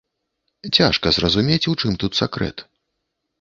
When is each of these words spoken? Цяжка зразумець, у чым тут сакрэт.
Цяжка 0.77 1.11
зразумець, 1.17 1.59
у 1.73 1.75
чым 1.85 1.93
тут 2.05 2.11
сакрэт. 2.23 2.65